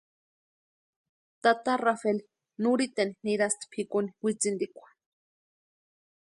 Tata 1.47 1.75
Rafeli 1.83 2.23
nurhiteni 2.65 3.13
nirasti 3.27 3.65
pʼikuni 3.71 4.09
witsintikwa. 4.23 4.87